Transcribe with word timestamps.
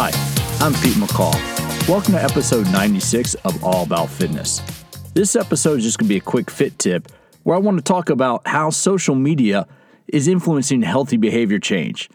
Hi, 0.00 0.12
I'm 0.64 0.74
Pete 0.74 0.94
McCall. 0.94 1.34
Welcome 1.88 2.12
to 2.12 2.22
episode 2.22 2.70
96 2.70 3.34
of 3.34 3.64
All 3.64 3.82
About 3.82 4.08
Fitness. 4.08 4.60
This 5.12 5.34
episode 5.34 5.78
is 5.78 5.84
just 5.84 5.98
going 5.98 6.06
to 6.06 6.14
be 6.14 6.18
a 6.18 6.20
quick 6.20 6.52
fit 6.52 6.78
tip 6.78 7.08
where 7.42 7.56
I 7.56 7.58
want 7.58 7.78
to 7.78 7.82
talk 7.82 8.08
about 8.08 8.46
how 8.46 8.70
social 8.70 9.16
media 9.16 9.66
is 10.06 10.28
influencing 10.28 10.82
healthy 10.82 11.16
behavior 11.16 11.58
change. 11.58 12.10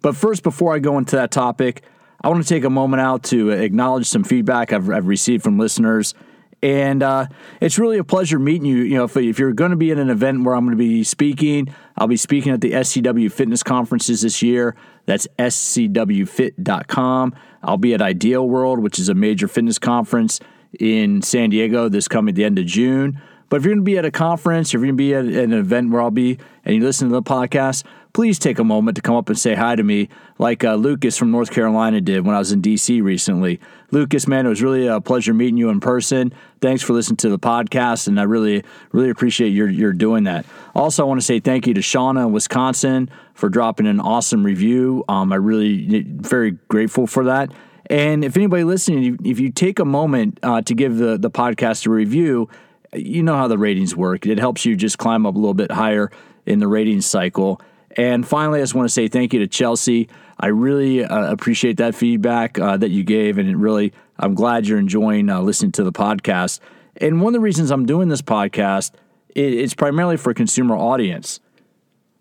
But 0.00 0.16
first, 0.16 0.42
before 0.42 0.74
I 0.74 0.78
go 0.78 0.96
into 0.96 1.16
that 1.16 1.30
topic, 1.30 1.82
I 2.22 2.30
want 2.30 2.42
to 2.42 2.48
take 2.48 2.64
a 2.64 2.70
moment 2.70 3.02
out 3.02 3.22
to 3.24 3.50
acknowledge 3.50 4.06
some 4.06 4.24
feedback 4.24 4.72
I've, 4.72 4.88
I've 4.88 5.06
received 5.06 5.44
from 5.44 5.58
listeners. 5.58 6.14
And 6.62 7.02
uh, 7.02 7.26
it's 7.60 7.78
really 7.78 7.98
a 7.98 8.04
pleasure 8.04 8.38
meeting 8.38 8.64
you. 8.66 8.78
You 8.78 8.96
know, 8.96 9.04
if, 9.04 9.16
if 9.16 9.38
you're 9.38 9.52
going 9.52 9.70
to 9.70 9.76
be 9.76 9.90
at 9.90 9.98
an 9.98 10.10
event 10.10 10.44
where 10.44 10.54
I'm 10.54 10.64
going 10.64 10.76
to 10.76 10.82
be 10.82 11.04
speaking, 11.04 11.74
I'll 11.96 12.08
be 12.08 12.16
speaking 12.16 12.52
at 12.52 12.60
the 12.60 12.72
SCW 12.72 13.30
Fitness 13.30 13.62
Conferences 13.62 14.22
this 14.22 14.42
year. 14.42 14.74
That's 15.04 15.28
scwfit.com. 15.38 17.34
I'll 17.62 17.76
be 17.76 17.94
at 17.94 18.02
IDEA 18.02 18.42
World, 18.42 18.80
which 18.80 18.98
is 18.98 19.08
a 19.08 19.14
major 19.14 19.48
fitness 19.48 19.78
conference 19.78 20.40
in 20.78 21.22
San 21.22 21.50
Diego 21.50 21.88
this 21.88 22.08
coming 22.08 22.32
at 22.32 22.36
the 22.36 22.44
end 22.44 22.58
of 22.58 22.66
June. 22.66 23.20
But 23.48 23.58
if 23.58 23.64
you're 23.64 23.74
going 23.74 23.84
to 23.84 23.90
be 23.90 23.98
at 23.98 24.04
a 24.04 24.10
conference, 24.10 24.68
if 24.68 24.74
you're 24.74 24.82
going 24.82 24.94
to 24.94 24.96
be 24.96 25.14
at 25.14 25.24
an 25.24 25.52
event 25.52 25.90
where 25.90 26.02
I'll 26.02 26.10
be 26.10 26.38
and 26.64 26.74
you 26.74 26.82
listen 26.82 27.08
to 27.08 27.14
the 27.14 27.22
podcast, 27.22 27.84
please 28.12 28.38
take 28.38 28.58
a 28.58 28.64
moment 28.64 28.96
to 28.96 29.02
come 29.02 29.14
up 29.14 29.28
and 29.28 29.38
say 29.38 29.54
hi 29.54 29.76
to 29.76 29.82
me, 29.82 30.08
like 30.38 30.64
uh, 30.64 30.74
Lucas 30.74 31.18
from 31.18 31.30
North 31.30 31.50
Carolina 31.50 32.00
did 32.00 32.24
when 32.24 32.34
I 32.34 32.38
was 32.38 32.50
in 32.50 32.62
DC 32.62 33.02
recently. 33.02 33.60
Lucas, 33.90 34.26
man, 34.26 34.46
it 34.46 34.48
was 34.48 34.62
really 34.62 34.86
a 34.86 35.00
pleasure 35.00 35.34
meeting 35.34 35.58
you 35.58 35.68
in 35.68 35.80
person. 35.80 36.32
Thanks 36.60 36.82
for 36.82 36.94
listening 36.94 37.18
to 37.18 37.28
the 37.28 37.38
podcast, 37.38 38.08
and 38.08 38.18
I 38.18 38.22
really, 38.22 38.64
really 38.90 39.10
appreciate 39.10 39.50
your 39.50 39.68
your 39.68 39.92
doing 39.92 40.24
that. 40.24 40.46
Also, 40.74 41.04
I 41.04 41.06
want 41.06 41.20
to 41.20 41.24
say 41.26 41.40
thank 41.40 41.66
you 41.66 41.74
to 41.74 41.80
Shauna 41.82 42.26
in 42.26 42.32
Wisconsin 42.32 43.10
for 43.34 43.48
dropping 43.48 43.86
an 43.86 44.00
awesome 44.00 44.44
review. 44.44 45.04
Um, 45.08 45.30
I 45.32 45.36
really 45.36 46.02
very 46.08 46.52
grateful 46.68 47.06
for 47.06 47.24
that. 47.24 47.52
And 47.90 48.24
if 48.24 48.36
anybody 48.36 48.64
listening, 48.64 49.18
if 49.24 49.38
you 49.38 49.52
take 49.52 49.78
a 49.78 49.84
moment 49.84 50.40
uh, 50.42 50.62
to 50.62 50.74
give 50.74 50.96
the 50.96 51.18
the 51.18 51.30
podcast 51.30 51.86
a 51.86 51.90
review 51.90 52.48
you 52.94 53.22
know 53.22 53.36
how 53.36 53.48
the 53.48 53.58
ratings 53.58 53.96
work. 53.96 54.26
It 54.26 54.38
helps 54.38 54.64
you 54.64 54.76
just 54.76 54.98
climb 54.98 55.26
up 55.26 55.34
a 55.34 55.38
little 55.38 55.54
bit 55.54 55.70
higher 55.70 56.10
in 56.44 56.58
the 56.58 56.68
ratings 56.68 57.06
cycle. 57.06 57.60
And 57.96 58.26
finally, 58.26 58.60
I 58.60 58.62
just 58.62 58.74
want 58.74 58.88
to 58.88 58.92
say 58.92 59.08
thank 59.08 59.32
you 59.32 59.40
to 59.40 59.46
Chelsea. 59.46 60.08
I 60.38 60.48
really 60.48 61.04
uh, 61.04 61.32
appreciate 61.32 61.78
that 61.78 61.94
feedback 61.94 62.58
uh, 62.58 62.76
that 62.76 62.90
you 62.90 63.04
gave, 63.04 63.38
and 63.38 63.48
it 63.48 63.56
really, 63.56 63.92
I'm 64.18 64.34
glad 64.34 64.66
you're 64.66 64.78
enjoying 64.78 65.30
uh, 65.30 65.40
listening 65.40 65.72
to 65.72 65.84
the 65.84 65.92
podcast. 65.92 66.60
And 66.98 67.22
one 67.22 67.34
of 67.34 67.40
the 67.40 67.44
reasons 67.44 67.70
I'm 67.70 67.86
doing 67.86 68.08
this 68.08 68.22
podcast 68.22 68.92
is 69.34 69.74
primarily 69.74 70.16
for 70.16 70.30
a 70.30 70.34
consumer 70.34 70.76
audience. 70.76 71.40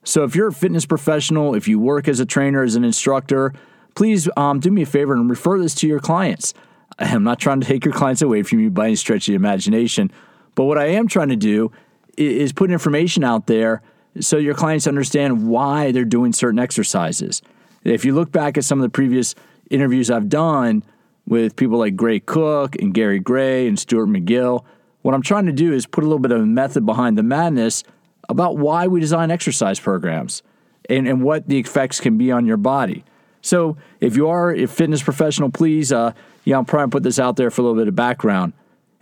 So 0.03 0.23
if 0.23 0.35
you're 0.35 0.49
a 0.49 0.53
fitness 0.53 0.85
professional, 0.85 1.55
if 1.55 1.67
you 1.67 1.79
work 1.79 2.07
as 2.07 2.19
a 2.19 2.25
trainer, 2.25 2.61
as 2.61 2.75
an 2.75 2.83
instructor, 2.83 3.53
please 3.95 4.29
um, 4.37 4.59
do 4.59 4.69
me 4.69 4.83
a 4.83 4.85
favor 4.85 5.13
and 5.13 5.29
refer 5.29 5.57
this 5.57 5.73
to 5.75 5.87
your 5.87 5.99
clients. 5.99 6.53
I'm 6.99 7.23
not 7.23 7.39
trying 7.39 7.61
to 7.61 7.67
take 7.67 7.83
your 7.83 7.93
clients 7.93 8.21
away 8.21 8.43
from 8.43 8.59
you 8.59 8.69
by 8.69 8.87
any 8.87 8.95
stretch 8.95 9.27
of 9.27 9.31
the 9.31 9.35
imagination, 9.35 10.11
but 10.55 10.65
what 10.65 10.77
I 10.77 10.87
am 10.87 11.07
trying 11.07 11.29
to 11.29 11.35
do 11.35 11.71
is 12.17 12.53
put 12.53 12.71
information 12.71 13.23
out 13.23 13.47
there 13.47 13.81
so 14.19 14.37
your 14.37 14.55
clients 14.55 14.87
understand 14.87 15.47
why 15.47 15.91
they're 15.91 16.05
doing 16.05 16.31
certain 16.31 16.59
exercises. 16.59 17.41
If 17.83 18.05
you 18.05 18.15
look 18.15 18.31
back 18.31 18.57
at 18.57 18.63
some 18.63 18.79
of 18.79 18.83
the 18.83 18.89
previous 18.89 19.35
interviews 19.69 20.09
I've 20.09 20.29
done 20.29 20.83
with 21.27 21.55
people 21.55 21.77
like 21.77 21.95
Gray 21.95 22.19
Cook 22.19 22.75
and 22.77 22.93
Gary 22.93 23.19
Gray 23.19 23.67
and 23.67 23.77
Stuart 23.77 24.07
McGill, 24.07 24.63
what 25.01 25.13
I'm 25.13 25.21
trying 25.21 25.45
to 25.47 25.51
do 25.51 25.73
is 25.73 25.85
put 25.85 26.03
a 26.03 26.07
little 26.07 26.19
bit 26.19 26.31
of 26.31 26.41
a 26.41 26.45
method 26.45 26.85
behind 26.85 27.17
the 27.17 27.23
madness 27.23 27.83
about 28.29 28.57
why 28.57 28.87
we 28.87 28.99
design 28.99 29.29
exercise 29.29 29.79
programs 29.79 30.41
and, 30.89 31.07
and 31.07 31.21
what 31.21 31.47
the 31.47 31.59
effects 31.59 31.99
can 31.99 32.17
be 32.17 32.31
on 32.31 32.45
your 32.45 32.57
body. 32.57 33.03
So 33.41 33.77
if 33.99 34.15
you 34.15 34.29
are 34.29 34.51
a 34.51 34.65
fitness 34.65 35.03
professional, 35.03 35.51
please, 35.51 35.91
uh, 35.91 36.13
know, 36.45 36.57
I'm 36.57 36.65
trying 36.65 36.87
to 36.87 36.91
put 36.91 37.03
this 37.03 37.19
out 37.19 37.35
there 37.35 37.51
for 37.51 37.61
a 37.61 37.65
little 37.65 37.79
bit 37.79 37.87
of 37.87 37.95
background. 37.95 38.53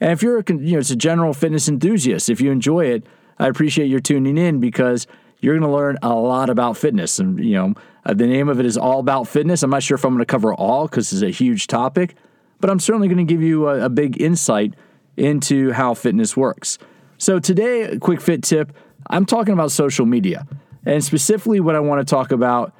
And 0.03 0.11
if 0.11 0.21
you're 0.21 0.37
a, 0.37 0.43
you 0.49 0.73
know, 0.73 0.79
it's 0.79 0.89
a 0.89 0.97
general 0.97 1.33
fitness 1.33 1.69
enthusiast, 1.69 2.29
if 2.29 2.41
you 2.41 2.51
enjoy 2.51 2.87
it, 2.87 3.05
I 3.39 3.47
appreciate 3.47 3.85
your 3.85 4.01
tuning 4.01 4.37
in 4.37 4.59
because 4.59 5.07
you're 5.39 5.57
going 5.57 5.65
to 5.65 5.73
learn 5.73 5.97
a 6.03 6.13
lot 6.13 6.49
about 6.49 6.75
fitness. 6.75 7.19
And, 7.19 7.39
you 7.41 7.53
know, 7.53 7.73
uh, 8.05 8.13
the 8.13 8.27
name 8.27 8.49
of 8.49 8.59
it 8.59 8.65
is 8.65 8.77
All 8.77 8.99
About 8.99 9.29
Fitness. 9.29 9.63
I'm 9.63 9.69
not 9.69 9.81
sure 9.81 9.95
if 9.95 10.03
I'm 10.03 10.11
going 10.11 10.19
to 10.19 10.25
cover 10.25 10.53
all 10.53 10.89
because 10.89 11.13
it's 11.13 11.21
a 11.21 11.29
huge 11.29 11.67
topic, 11.67 12.17
but 12.59 12.69
I'm 12.69 12.81
certainly 12.81 13.07
going 13.07 13.25
to 13.25 13.33
give 13.33 13.41
you 13.41 13.69
a, 13.69 13.85
a 13.85 13.89
big 13.89 14.21
insight 14.21 14.73
into 15.15 15.71
how 15.71 15.93
fitness 15.93 16.35
works. 16.35 16.79
So, 17.17 17.39
today, 17.39 17.83
a 17.83 17.97
quick 17.97 18.19
fit 18.19 18.43
tip 18.43 18.75
I'm 19.07 19.25
talking 19.25 19.53
about 19.53 19.71
social 19.71 20.05
media. 20.05 20.45
And 20.85 21.01
specifically, 21.01 21.61
what 21.61 21.77
I 21.77 21.79
want 21.79 22.05
to 22.05 22.11
talk 22.13 22.33
about 22.33 22.73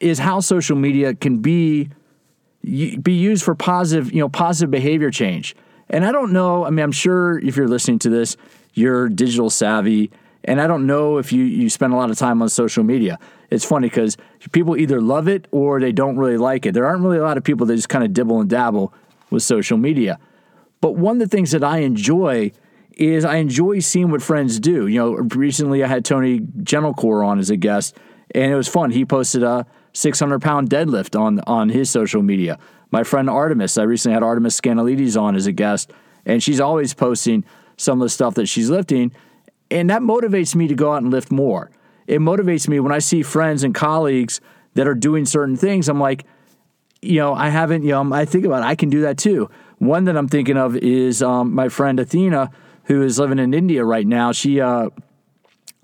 is 0.00 0.18
how 0.18 0.40
social 0.40 0.76
media 0.76 1.14
can 1.14 1.40
be 1.40 1.90
be 2.62 3.12
used 3.12 3.44
for 3.44 3.54
positive, 3.54 4.14
you 4.14 4.20
know, 4.20 4.30
positive 4.30 4.70
behavior 4.70 5.10
change. 5.10 5.54
And 5.90 6.04
I 6.04 6.12
don't 6.12 6.32
know, 6.32 6.64
I 6.64 6.70
mean, 6.70 6.82
I'm 6.82 6.92
sure 6.92 7.38
if 7.38 7.56
you're 7.56 7.68
listening 7.68 7.98
to 8.00 8.10
this, 8.10 8.36
you're 8.72 9.08
digital 9.08 9.50
savvy. 9.50 10.10
And 10.44 10.60
I 10.60 10.66
don't 10.66 10.86
know 10.86 11.18
if 11.18 11.32
you, 11.32 11.44
you 11.44 11.70
spend 11.70 11.92
a 11.92 11.96
lot 11.96 12.10
of 12.10 12.18
time 12.18 12.42
on 12.42 12.48
social 12.48 12.84
media. 12.84 13.18
It's 13.50 13.64
funny 13.64 13.88
because 13.88 14.16
people 14.52 14.76
either 14.76 15.00
love 15.00 15.28
it 15.28 15.46
or 15.50 15.80
they 15.80 15.92
don't 15.92 16.16
really 16.16 16.36
like 16.36 16.66
it. 16.66 16.72
There 16.72 16.86
aren't 16.86 17.02
really 17.02 17.18
a 17.18 17.22
lot 17.22 17.36
of 17.36 17.44
people 17.44 17.66
that 17.66 17.76
just 17.76 17.88
kind 17.88 18.04
of 18.04 18.12
dibble 18.12 18.40
and 18.40 18.50
dabble 18.50 18.92
with 19.30 19.42
social 19.42 19.78
media. 19.78 20.18
But 20.80 20.96
one 20.96 21.16
of 21.16 21.30
the 21.30 21.34
things 21.34 21.52
that 21.52 21.64
I 21.64 21.78
enjoy 21.78 22.52
is 22.96 23.24
I 23.24 23.36
enjoy 23.36 23.80
seeing 23.80 24.10
what 24.10 24.22
friends 24.22 24.60
do. 24.60 24.86
You 24.86 24.98
know, 24.98 25.14
recently 25.14 25.82
I 25.82 25.86
had 25.86 26.04
Tony 26.04 26.40
Gentilcore 26.40 27.26
on 27.26 27.38
as 27.38 27.50
a 27.50 27.56
guest, 27.56 27.96
and 28.34 28.52
it 28.52 28.56
was 28.56 28.68
fun. 28.68 28.90
He 28.90 29.04
posted 29.04 29.42
a 29.42 29.66
600 29.94 30.40
pound 30.40 30.70
deadlift 30.70 31.18
on 31.18 31.40
on 31.46 31.70
his 31.70 31.90
social 31.90 32.22
media. 32.22 32.58
My 32.94 33.02
friend 33.02 33.28
Artemis, 33.28 33.76
I 33.76 33.82
recently 33.82 34.14
had 34.14 34.22
Artemis 34.22 34.54
Scantalides 34.54 35.16
on 35.16 35.34
as 35.34 35.48
a 35.48 35.52
guest, 35.52 35.92
and 36.24 36.40
she's 36.40 36.60
always 36.60 36.94
posting 36.94 37.44
some 37.76 38.00
of 38.00 38.06
the 38.06 38.08
stuff 38.08 38.36
that 38.36 38.46
she's 38.46 38.70
lifting. 38.70 39.10
And 39.68 39.90
that 39.90 40.00
motivates 40.00 40.54
me 40.54 40.68
to 40.68 40.76
go 40.76 40.92
out 40.92 41.02
and 41.02 41.10
lift 41.10 41.32
more. 41.32 41.72
It 42.06 42.20
motivates 42.20 42.68
me 42.68 42.78
when 42.78 42.92
I 42.92 43.00
see 43.00 43.24
friends 43.24 43.64
and 43.64 43.74
colleagues 43.74 44.40
that 44.74 44.86
are 44.86 44.94
doing 44.94 45.26
certain 45.26 45.56
things. 45.56 45.88
I'm 45.88 45.98
like, 45.98 46.24
you 47.02 47.16
know, 47.18 47.34
I 47.34 47.48
haven't, 47.48 47.82
you 47.82 47.90
know, 47.90 48.14
I 48.14 48.26
think 48.26 48.44
about 48.44 48.62
it, 48.62 48.66
I 48.66 48.76
can 48.76 48.90
do 48.90 49.00
that 49.00 49.18
too. 49.18 49.50
One 49.78 50.04
that 50.04 50.16
I'm 50.16 50.28
thinking 50.28 50.56
of 50.56 50.76
is 50.76 51.20
um, 51.20 51.52
my 51.52 51.70
friend 51.70 51.98
Athena, 51.98 52.52
who 52.84 53.02
is 53.02 53.18
living 53.18 53.40
in 53.40 53.54
India 53.54 53.84
right 53.84 54.06
now. 54.06 54.30
She 54.30 54.60
uh, 54.60 54.90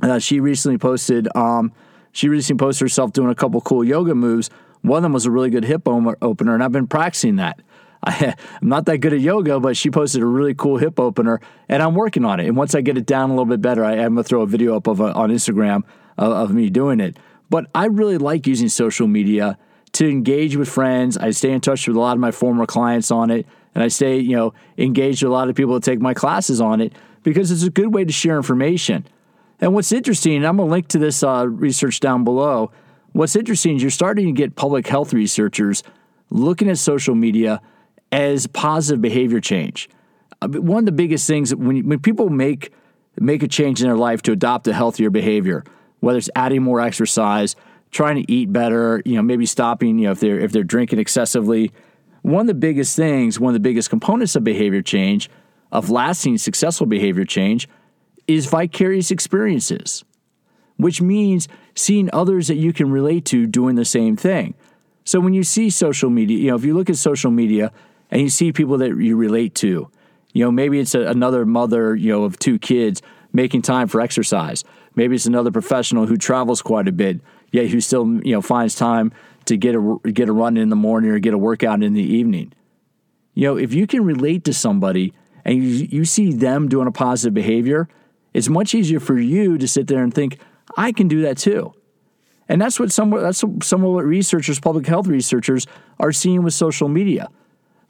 uh, 0.00 0.21
she 0.21 0.38
recently 0.38 0.78
posted 0.78 1.27
um, 1.34 1.72
she 2.12 2.28
recently 2.28 2.60
posted 2.60 2.82
herself 2.82 3.12
doing 3.12 3.31
a 3.31 3.34
couple 3.34 3.60
cool 3.62 3.82
yoga 3.82 4.15
moves 4.15 4.48
one 4.82 4.98
of 4.98 5.02
them 5.02 5.12
was 5.12 5.26
a 5.26 5.30
really 5.30 5.50
good 5.50 5.64
hip 5.64 5.82
opener, 5.86 6.54
and 6.54 6.62
I've 6.62 6.72
been 6.72 6.86
practicing 6.86 7.36
that. 7.36 7.60
I, 8.02 8.34
am 8.62 8.68
not 8.68 8.86
that 8.86 8.98
good 8.98 9.12
at 9.12 9.20
yoga, 9.20 9.60
but 9.60 9.76
she 9.76 9.91
posted 9.91 10.22
a 10.22 10.26
really 10.26 10.54
cool 10.54 10.78
hip 10.78 10.98
opener, 10.98 11.41
and 11.68 11.82
I'm 11.82 11.94
working 11.94 12.24
on 12.24 12.41
it. 12.41 12.46
And 12.46 12.56
once 12.56 12.74
I 12.74 12.80
get 12.80 12.96
it 12.96 13.06
down 13.06 13.30
a 13.30 13.34
little 13.34 13.44
bit 13.44 13.60
better, 13.60 13.84
I, 13.84 13.96
am 13.96 14.14
gonna 14.14 14.24
throw 14.24 14.42
a 14.42 14.46
video 14.46 14.76
up 14.76 14.86
of 14.86 15.00
a, 15.00 15.12
on 15.12 15.30
Instagram 15.30 15.82
of, 16.16 16.32
of 16.32 16.54
me 16.54 16.70
doing 16.70 17.00
it. 17.00 17.18
But 17.50 17.66
I 17.74 17.86
really 17.86 18.16
like 18.16 18.46
using 18.46 18.68
social 18.68 19.06
media 19.06 19.58
to 19.92 20.08
engage 20.08 20.56
with 20.56 20.68
friends. 20.68 21.18
I 21.18 21.30
stay 21.32 21.50
in 21.50 21.60
touch 21.60 21.86
with 21.86 21.97
a 21.97 22.00
lot 22.00 22.12
of 22.12 22.20
my 22.20 22.30
former 22.30 22.64
clients 22.64 23.10
on 23.10 23.30
it, 23.30 23.47
and 23.74 23.84
I 23.84 23.88
stay, 23.88 24.18
you 24.18 24.36
know, 24.36 24.54
engaged 24.78 25.22
with 25.22 25.30
a 25.30 25.34
lot 25.34 25.50
of 25.50 25.56
people 25.56 25.74
that 25.74 25.82
take 25.82 26.00
my 26.00 26.14
classes 26.14 26.60
on 26.60 26.80
it 26.80 26.94
because 27.22 27.50
it's 27.50 27.64
a 27.64 27.70
good 27.70 27.92
way 27.92 28.04
to 28.04 28.12
share 28.12 28.36
information. 28.36 29.06
And 29.60 29.74
what's 29.74 29.92
interesting, 29.92 30.44
I'm 30.44 30.56
gonna 30.56 30.70
link 30.70 30.88
to 30.88 30.98
this 30.98 31.22
uh, 31.22 31.47
research 31.47 32.00
down 32.00 32.24
below. 32.24 32.72
What's 33.12 33.34
interesting 33.34 33.76
is 33.76 33.82
you're 33.82 33.91
starting 33.91 34.26
to 34.26 34.32
get 34.32 34.54
public 34.54 34.87
health 34.87 35.12
researchers 35.12 35.82
looking 36.31 36.71
at 36.71 36.78
social 36.78 37.15
media 37.15 37.60
as 38.12 38.47
positive 38.47 39.00
behavior 39.00 39.41
change. 39.41 39.88
Uh, 40.41 40.48
one 40.48 40.81
of 40.81 40.87
the 40.87 40.93
biggest 40.93 41.26
things 41.26 41.54
when 41.54 41.87
when 41.88 41.98
people 41.98 42.28
make 42.28 42.72
make 43.19 43.43
a 43.43 43.48
change 43.48 43.83
in 43.83 43.89
their 43.89 43.97
life 43.97 44.22
to 44.22 44.33
adopt 44.33 44.66
a 44.68 44.72
healthier 44.72 45.10
behavior, 45.10 45.65
whether 45.98 46.18
it's 46.18 46.30
adding 46.36 46.62
more 46.62 46.80
exercise, 46.80 47.57
trying 47.91 48.16
to 48.24 48.33
eat 48.33 48.53
better, 48.53 49.03
you 49.04 49.16
know, 49.16 49.22
maybe 49.22 49.45
stopping, 49.45 49.98
you 49.98 50.07
know, 50.07 50.12
if 50.12 50.21
they're 50.21 50.39
if 50.39 50.53
they're 50.53 50.62
drinking 50.62 51.01
excessively, 51.01 51.72
one 52.22 52.42
of 52.42 52.47
the 52.47 52.54
biggest 52.54 52.97
things, 52.97 53.41
one 53.41 53.51
of 53.51 53.54
the 53.54 53.60
biggest 53.68 53.91
components 53.91 54.36
of 54.36 54.45
behavior 54.45 54.83
change, 54.83 55.28
of 55.72 55.91
lasting 55.91 56.39
successful 56.39 56.86
behavior 56.86 57.24
change, 57.24 57.68
is 58.28 58.47
vicarious 58.47 59.10
experiences 59.10 60.04
which 60.82 61.00
means 61.03 61.48
seeing 61.74 62.10
others 62.12 62.48
that 62.48 62.56
you 62.56 62.72
can 62.72 62.91
relate 62.91 63.24
to 63.27 63.47
doing 63.47 63.77
the 63.77 63.84
same 63.84 64.16
thing. 64.16 64.54
So 65.04 65.21
when 65.21 65.32
you 65.32 65.42
see 65.42 65.71
social 65.71 66.10
media, 66.10 66.38
you 66.38 66.50
know, 66.50 66.56
if 66.56 66.65
you 66.65 66.74
look 66.74 66.91
at 66.91 66.97
social 66.97 67.30
media 67.30 67.72
and 68.10 68.21
you 68.21 68.28
see 68.28 68.53
people 68.53 68.78
that 68.78 68.97
you 68.97 69.16
relate 69.16 69.54
to, 69.56 69.91
you 70.32 70.44
know, 70.44 70.50
maybe 70.53 70.78
it's 70.78 70.94
a, 70.94 71.00
another 71.03 71.44
mother, 71.44 71.94
you 71.94 72.12
know, 72.12 72.24
of 72.24 72.38
two 72.38 72.59
kids 72.59 73.03
making 73.32 73.62
time 73.62 73.88
for 73.88 74.00
exercise. 74.00 74.65
Maybe 74.94 75.15
it's 75.15 75.27
another 75.27 75.50
professional 75.50 76.06
who 76.06 76.16
travels 76.16 76.62
quite 76.62 76.88
a 76.88 76.92
bit, 76.92 77.21
yet 77.50 77.68
who 77.68 77.80
still, 77.80 78.06
you 78.24 78.33
know, 78.33 78.42
finds 78.42 78.74
time 78.74 79.12
to 79.47 79.56
get 79.56 79.74
a 79.74 79.98
get 80.12 80.28
a 80.28 80.33
run 80.33 80.56
in 80.56 80.68
the 80.68 80.76
morning 80.76 81.10
or 81.10 81.18
get 81.18 81.34
a 81.34 81.38
workout 81.38 81.83
in 81.83 81.94
the 81.94 82.03
evening. 82.03 82.53
You 83.34 83.48
know, 83.48 83.56
if 83.56 83.72
you 83.72 83.86
can 83.86 84.04
relate 84.04 84.44
to 84.44 84.53
somebody 84.53 85.15
and 85.44 85.56
you, 85.56 85.88
you 85.91 86.04
see 86.04 86.33
them 86.33 86.68
doing 86.68 86.86
a 86.86 86.92
positive 86.92 87.34
behavior, 87.34 87.88
it's 88.34 88.48
much 88.48 88.74
easier 88.74 89.00
for 89.00 89.18
you 89.18 89.59
to 89.59 89.66
sit 89.66 89.86
there 89.86 90.03
and 90.03 90.12
think, 90.12 90.38
I 90.77 90.93
can 90.93 91.09
do 91.09 91.22
that 91.22 91.39
too. 91.39 91.75
And 92.49 92.61
that's 92.61 92.81
what 92.81 92.91
some 92.91 93.11
that's 93.11 93.39
some 93.39 93.84
of 93.84 93.93
what 93.93 94.05
researchers, 94.05 94.59
public 94.59 94.87
health 94.87 95.07
researchers, 95.07 95.67
are 96.01 96.11
seeing 96.11 96.43
with 96.43 96.53
social 96.53 96.89
media. 96.89 97.31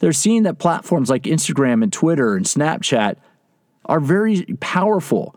They're 0.00 0.12
seeing 0.12 0.42
that 0.42 0.58
platforms 0.58 1.08
like 1.08 1.22
Instagram 1.22 1.82
and 1.82 1.92
Twitter 1.92 2.36
and 2.36 2.44
Snapchat 2.44 3.16
are 3.86 4.00
very 4.00 4.42
powerful. 4.60 5.34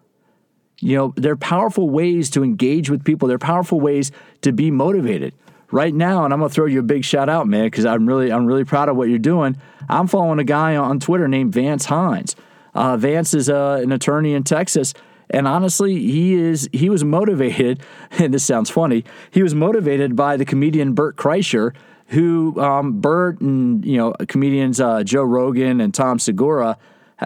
You 0.79 0.97
know, 0.97 1.13
they're 1.15 1.37
powerful 1.37 1.89
ways 1.89 2.29
to 2.31 2.43
engage 2.43 2.89
with 2.89 3.05
people. 3.05 3.29
They're 3.29 3.37
powerful 3.37 3.79
ways 3.79 4.11
to 4.41 4.51
be 4.51 4.71
motivated. 4.71 5.33
Right 5.71 5.93
now, 5.93 6.25
and 6.25 6.33
I'm 6.33 6.39
gonna 6.39 6.49
throw 6.49 6.65
you 6.67 6.79
a 6.79 6.83
big 6.83 7.03
shout 7.03 7.29
out, 7.29 7.47
man, 7.47 7.65
because 7.65 7.85
I'm 7.85 8.05
really 8.05 8.31
I'm 8.31 8.45
really 8.45 8.65
proud 8.65 8.89
of 8.89 8.97
what 8.97 9.09
you're 9.09 9.17
doing. 9.19 9.57
I'm 9.89 10.07
following 10.07 10.39
a 10.39 10.43
guy 10.43 10.75
on 10.75 10.99
Twitter 10.99 11.27
named 11.27 11.53
Vance 11.53 11.85
Hines. 11.85 12.35
Uh, 12.75 12.97
Vance 12.97 13.33
is 13.33 13.49
uh, 13.49 13.79
an 13.81 13.91
attorney 13.91 14.33
in 14.33 14.43
Texas 14.43 14.93
and 15.29 15.47
honestly, 15.47 15.93
he 15.95 16.33
is 16.33 16.69
he 16.71 16.89
was 16.89 17.03
motivated, 17.03 17.81
and 18.11 18.33
this 18.33 18.43
sounds 18.43 18.69
funny. 18.69 19.03
He 19.31 19.43
was 19.43 19.55
motivated 19.55 20.15
by 20.15 20.37
the 20.37 20.45
comedian 20.45 20.93
Bert 20.93 21.15
Kreischer, 21.15 21.73
who 22.07 22.59
um, 22.59 22.99
Bert 23.01 23.41
and 23.41 23.83
you 23.85 23.97
know 23.97 24.13
comedians 24.27 24.79
uh, 24.79 25.03
Joe 25.03 25.23
Rogan 25.23 25.81
and 25.81 25.93
Tom 25.93 26.19
Segura, 26.19 26.77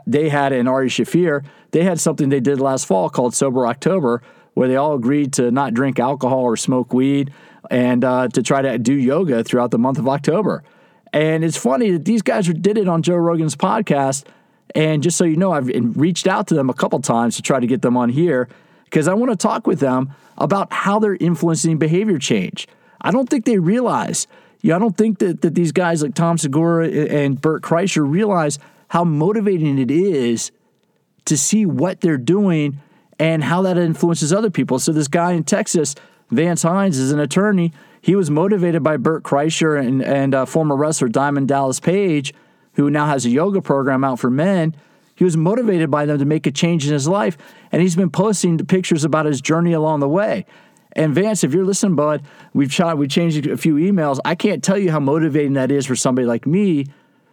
they 0.05 0.29
had 0.29 0.53
an 0.53 0.67
Ari 0.67 0.89
Shaffir. 0.89 1.45
They 1.71 1.83
had 1.83 1.99
something 1.99 2.29
they 2.29 2.39
did 2.39 2.59
last 2.59 2.85
fall 2.85 3.09
called 3.09 3.33
Sober 3.33 3.67
October, 3.67 4.21
where 4.53 4.67
they 4.67 4.75
all 4.75 4.93
agreed 4.93 5.33
to 5.33 5.51
not 5.51 5.73
drink 5.73 5.99
alcohol 5.99 6.41
or 6.41 6.57
smoke 6.57 6.93
weed, 6.93 7.31
and 7.69 8.03
uh, 8.03 8.27
to 8.29 8.41
try 8.41 8.61
to 8.61 8.77
do 8.77 8.93
yoga 8.93 9.43
throughout 9.43 9.71
the 9.71 9.79
month 9.79 9.97
of 9.97 10.07
October. 10.07 10.63
And 11.13 11.43
it's 11.43 11.57
funny 11.57 11.91
that 11.91 12.05
these 12.05 12.21
guys 12.21 12.47
did 12.47 12.77
it 12.77 12.87
on 12.87 13.01
Joe 13.01 13.15
Rogan's 13.15 13.55
podcast 13.55 14.25
and 14.75 15.01
just 15.01 15.17
so 15.17 15.23
you 15.23 15.37
know, 15.37 15.51
I've 15.51 15.69
reached 15.97 16.27
out 16.27 16.47
to 16.47 16.55
them 16.55 16.69
a 16.69 16.73
couple 16.73 16.99
times 16.99 17.35
to 17.37 17.41
try 17.41 17.59
to 17.59 17.67
get 17.67 17.81
them 17.81 17.97
on 17.97 18.09
here 18.09 18.49
because 18.85 19.07
I 19.07 19.13
want 19.13 19.31
to 19.31 19.37
talk 19.37 19.67
with 19.67 19.79
them 19.79 20.13
about 20.37 20.71
how 20.71 20.99
they're 20.99 21.15
influencing 21.15 21.77
behavior 21.77 22.19
change. 22.19 22.67
I 23.01 23.11
don't 23.11 23.29
think 23.29 23.45
they 23.45 23.59
realize, 23.59 24.27
you 24.61 24.69
know, 24.69 24.75
I 24.75 24.79
don't 24.79 24.97
think 24.97 25.19
that, 25.19 25.41
that 25.41 25.55
these 25.55 25.71
guys 25.71 26.03
like 26.03 26.15
Tom 26.15 26.37
Segura 26.37 26.87
and 26.89 27.39
Bert 27.39 27.61
Kreischer 27.61 28.09
realize 28.09 28.59
how 28.89 29.03
motivating 29.03 29.79
it 29.79 29.91
is 29.91 30.51
to 31.25 31.37
see 31.37 31.65
what 31.65 32.01
they're 32.01 32.17
doing 32.17 32.79
and 33.19 33.43
how 33.43 33.61
that 33.63 33.77
influences 33.77 34.31
other 34.31 34.49
people. 34.49 34.79
So 34.79 34.91
this 34.91 35.07
guy 35.07 35.33
in 35.33 35.43
Texas, 35.43 35.95
Vance 36.29 36.61
Hines, 36.61 36.97
is 36.97 37.11
an 37.11 37.19
attorney. 37.19 37.73
He 38.01 38.15
was 38.15 38.29
motivated 38.29 38.83
by 38.83 38.97
Bert 38.97 39.23
Kreischer 39.23 39.79
and, 39.79 40.01
and 40.01 40.35
uh, 40.35 40.45
former 40.45 40.75
wrestler 40.75 41.07
Diamond 41.07 41.47
Dallas 41.47 41.79
Page– 41.79 42.33
who 42.77 42.89
now 42.89 43.07
has 43.07 43.25
a 43.25 43.29
yoga 43.29 43.61
program 43.61 44.03
out 44.03 44.19
for 44.19 44.29
men. 44.29 44.73
He 45.15 45.23
was 45.23 45.35
motivated 45.35 45.91
by 45.91 46.05
them 46.05 46.19
to 46.19 46.25
make 46.25 46.45
a 46.45 46.51
change 46.51 46.85
in 46.85 46.93
his 46.93 47.07
life, 47.07 47.37
and 47.71 47.81
he's 47.81 47.95
been 47.95 48.11
posting 48.11 48.57
pictures 48.59 49.03
about 49.03 49.25
his 49.25 49.41
journey 49.41 49.73
along 49.73 49.99
the 49.99 50.07
way. 50.07 50.45
And 50.93 51.13
Vance, 51.13 51.43
if 51.43 51.53
you're 51.53 51.65
listening, 51.65 51.95
bud, 51.95 52.23
we've 52.53 52.73
we 52.95 53.07
changed 53.07 53.45
a 53.47 53.57
few 53.57 53.75
emails. 53.75 54.19
I 54.23 54.35
can't 54.35 54.63
tell 54.63 54.77
you 54.77 54.91
how 54.91 54.99
motivating 54.99 55.53
that 55.53 55.71
is 55.71 55.87
for 55.87 55.95
somebody 55.95 56.27
like 56.27 56.45
me, 56.45 56.85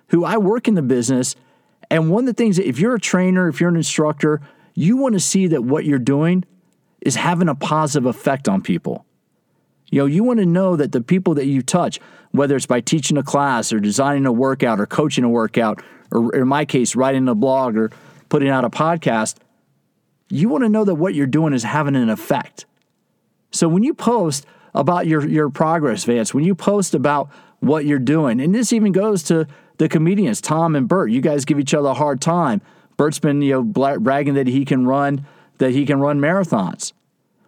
who 0.09 0.25
I 0.25 0.39
work 0.39 0.67
in 0.67 0.75
the 0.75 0.83
business. 0.83 1.37
And 1.91 2.11
one 2.11 2.25
of 2.25 2.27
the 2.27 2.43
things 2.43 2.57
that 2.57 2.67
if 2.67 2.79
you're 2.79 2.95
a 2.95 3.01
trainer, 3.01 3.49
if 3.49 3.61
you're 3.61 3.71
an 3.71 3.77
instructor, 3.77 4.41
you 4.75 4.97
want 4.97 5.13
to 5.13 5.21
see 5.21 5.47
that 5.49 5.63
what 5.63 5.85
you're 5.85 5.99
doing 5.99 6.45
is 7.03 7.17
having 7.17 7.49
a 7.49 7.55
positive 7.55 8.07
effect 8.07 8.49
on 8.49 8.63
people. 8.63 9.05
You 9.91 10.01
know, 10.01 10.07
you 10.07 10.25
want 10.25 10.41
to 10.41 10.47
know 10.47 10.77
that 10.77 10.93
the 10.93 11.03
people 11.03 11.35
that 11.35 11.47
you 11.47 11.61
touch, 11.61 12.01
whether 12.35 12.57
it's 12.57 12.67
by 12.67 12.81
teaching 12.81 13.17
a 13.17 13.23
class 13.23 13.73
or 13.73 13.79
designing 13.79 14.27
a 14.27 14.33
workout 14.33 14.81
or 14.81 14.87
coaching 14.87 15.23
a 15.23 15.29
workout, 15.29 15.81
or 16.11 16.35
in 16.35 16.49
my 16.49 16.65
case, 16.65 16.97
writing 16.97 17.29
a 17.29 17.35
blog 17.35 17.77
or 17.77 17.93
putting 18.29 18.49
out 18.49 18.65
a 18.65 18.71
podcast, 18.71 19.37
you 20.29 20.49
want 20.49 20.65
to 20.65 20.69
know 20.69 20.85
that 20.85 20.97
what 20.97 21.15
you're 21.15 21.29
doing 21.29 21.53
is 21.53 21.63
having 21.63 21.95
an 21.95 22.11
effect. 22.11 22.67
So 23.53 23.69
when 23.69 23.85
you 23.85 23.95
post 23.95 24.47
about 24.75 25.07
your, 25.07 25.25
your 25.29 25.49
progress, 25.49 26.03
Vance, 26.03 26.35
when 26.35 26.43
you 26.43 26.57
post 26.57 26.93
about 26.93 27.31
what 27.61 27.85
you're 27.85 28.01
doing, 28.01 28.41
and 28.41 28.53
this 28.53 28.73
even 28.73 28.91
goes 28.91 29.23
to 29.25 29.47
the 29.79 29.89
comedians, 29.89 30.41
Tom 30.41 30.75
and 30.75 30.89
Bert, 30.89 31.13
you 31.13 31.21
guys 31.21 31.45
give 31.45 31.61
each 31.61 31.73
other 31.73 31.91
a 31.91 31.95
hard 31.95 32.21
time. 32.21 32.61
Bert's 32.97 33.21
been, 33.21 33.43
you 33.43 33.53
know, 33.53 33.63
bragging 33.63 34.35
that 34.35 34.49
he 34.49 34.65
can 34.65 34.89
run, 34.89 35.25
that 35.59 35.71
he 35.71 35.87
can 35.87 36.01
run 36.01 36.19
marathons. 36.19 36.93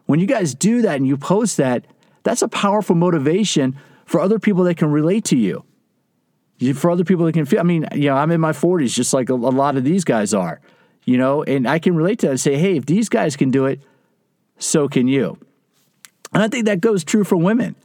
When 0.04 0.20
you 0.20 0.26
guys 0.26 0.54
do 0.54 0.80
that 0.82 0.94
and 0.94 1.08
you 1.08 1.16
post 1.16 1.56
that, 1.56 1.86
that's 2.22 2.42
a 2.42 2.48
powerful 2.48 2.94
motivation 2.94 3.76
for 4.06 4.20
other 4.20 4.38
people 4.38 4.64
that 4.64 4.76
can 4.76 4.90
relate 4.90 5.24
to 5.26 5.36
you. 5.36 5.64
For 6.74 6.90
other 6.90 7.04
people 7.04 7.26
that 7.26 7.32
can 7.32 7.44
feel, 7.44 7.60
I 7.60 7.64
mean, 7.64 7.86
you 7.94 8.08
know, 8.08 8.16
I'm 8.16 8.30
in 8.30 8.40
my 8.40 8.52
40s 8.52 8.94
just 8.94 9.12
like 9.12 9.28
a, 9.28 9.34
a 9.34 9.34
lot 9.34 9.76
of 9.76 9.84
these 9.84 10.04
guys 10.04 10.32
are, 10.32 10.62
you 11.04 11.18
know, 11.18 11.42
and 11.42 11.68
I 11.68 11.78
can 11.78 11.94
relate 11.94 12.20
to 12.20 12.26
that 12.26 12.30
and 12.30 12.40
say, 12.40 12.56
hey, 12.56 12.76
if 12.76 12.86
these 12.86 13.10
guys 13.10 13.36
can 13.36 13.50
do 13.50 13.66
it, 13.66 13.82
so 14.56 14.88
can 14.88 15.06
you. 15.06 15.38
And 16.32 16.42
I 16.42 16.48
think 16.48 16.64
that 16.64 16.80
goes 16.80 17.04
true 17.04 17.24
for 17.24 17.36
women. 17.36 17.76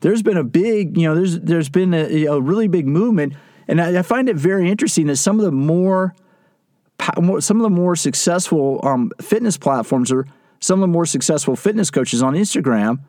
There's 0.00 0.22
been 0.22 0.38
a 0.38 0.44
big, 0.44 0.96
you 0.96 1.08
know, 1.08 1.14
there's 1.14 1.40
there's 1.40 1.68
been 1.68 1.92
a, 1.92 2.26
a 2.26 2.40
really 2.40 2.68
big 2.68 2.86
movement, 2.86 3.34
and 3.68 3.80
I, 3.80 3.98
I, 3.98 4.02
find 4.02 4.28
it 4.28 4.36
very 4.36 4.70
interesting 4.70 5.06
that 5.06 5.16
some 5.16 5.38
of 5.38 5.44
the 5.44 5.52
more, 5.52 6.14
some 7.40 7.56
of 7.56 7.62
the 7.62 7.70
more 7.70 7.96
successful 7.96 8.80
um, 8.82 9.12
fitness 9.20 9.56
platforms 9.56 10.12
or 10.12 10.26
some 10.60 10.78
of 10.78 10.82
the 10.82 10.92
more 10.92 11.06
successful 11.06 11.56
fitness 11.56 11.90
coaches 11.90 12.22
on 12.22 12.34
Instagram 12.34 13.00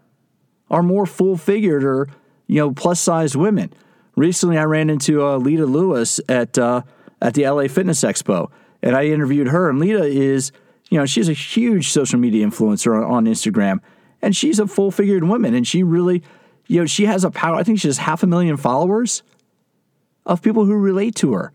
are 0.69 0.83
more 0.83 1.05
full 1.05 1.37
figured 1.37 1.83
or 1.83 2.07
you 2.47 2.59
know, 2.59 2.71
plus 2.71 2.99
size 2.99 3.35
women. 3.35 3.73
Recently, 4.15 4.57
I 4.57 4.63
ran 4.63 4.89
into 4.89 5.25
uh, 5.25 5.37
Lita 5.37 5.65
Lewis 5.65 6.19
at 6.29 6.57
uh, 6.57 6.81
at 7.21 7.33
the 7.33 7.47
LA 7.47 7.67
Fitness 7.67 8.01
Expo, 8.01 8.49
and 8.81 8.95
I 8.95 9.05
interviewed 9.05 9.47
her. 9.47 9.69
And 9.69 9.79
Lita 9.79 10.03
is, 10.03 10.51
you 10.89 10.97
know, 10.97 11.05
she's 11.05 11.27
a 11.27 11.33
huge 11.33 11.89
social 11.89 12.19
media 12.19 12.45
influencer 12.45 12.95
on, 12.95 13.03
on 13.03 13.25
Instagram, 13.25 13.79
and 14.21 14.35
she's 14.35 14.59
a 14.59 14.67
full 14.67 14.91
figured 14.91 15.23
woman, 15.23 15.53
and 15.53 15.67
she 15.67 15.83
really, 15.83 16.23
you 16.67 16.79
know, 16.79 16.85
she 16.85 17.05
has 17.05 17.23
a 17.23 17.31
power. 17.31 17.55
I 17.55 17.63
think 17.63 17.79
she 17.79 17.87
has 17.87 17.97
half 17.97 18.23
a 18.23 18.27
million 18.27 18.57
followers 18.57 19.23
of 20.25 20.41
people 20.41 20.65
who 20.65 20.75
relate 20.75 21.15
to 21.15 21.33
her, 21.33 21.53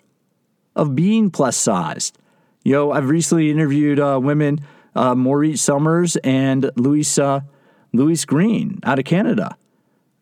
of 0.76 0.94
being 0.94 1.30
plus 1.30 1.56
sized. 1.56 2.18
You 2.62 2.72
know, 2.72 2.92
I've 2.92 3.08
recently 3.08 3.50
interviewed 3.50 3.98
uh, 3.98 4.20
women, 4.22 4.60
uh, 4.94 5.14
Morit 5.14 5.58
Summers 5.58 6.16
and 6.16 6.70
Louisa 6.76 7.46
Louise 7.92 8.24
Green 8.24 8.78
out 8.84 8.98
of 8.98 9.04
Canada 9.04 9.56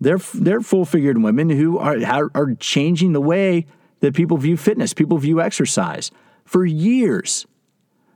they're 0.00 0.18
they're 0.34 0.60
full 0.60 0.84
figured 0.84 1.22
women 1.22 1.50
who 1.50 1.78
are 1.78 1.98
are 2.34 2.54
changing 2.54 3.12
the 3.12 3.20
way 3.20 3.66
that 4.00 4.14
people 4.14 4.36
view 4.36 4.56
fitness, 4.56 4.94
people 4.94 5.18
view 5.18 5.40
exercise. 5.40 6.10
For 6.44 6.64
years, 6.64 7.46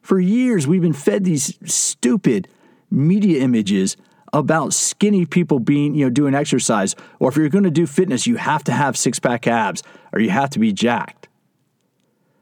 for 0.01 0.19
years, 0.19 0.67
we've 0.67 0.83
been 0.83 0.93
fed 0.93 1.25
these 1.25 1.59
stupid 1.71 2.49
media 2.91 3.43
images 3.43 3.97
about 4.33 4.73
skinny 4.73 5.27
people 5.27 5.59
being, 5.59 5.95
you 5.95 6.07
know, 6.07 6.11
doing 6.11 6.35
exercise. 6.35 6.95
Or 7.19 7.29
if 7.29 7.37
you're 7.37 7.49
going 7.49 7.65
to 7.65 7.71
do 7.71 7.87
fitness, 7.87 8.27
you 8.27 8.37
have 8.37 8.65
to 8.65 8.73
have 8.73 8.97
six 8.97 9.19
pack 9.19 9.47
abs 9.47 9.83
or 10.13 10.21
you 10.21 10.31
have 10.31 10.51
to 10.51 10.59
be 10.59 10.73
jacked. 10.73 11.29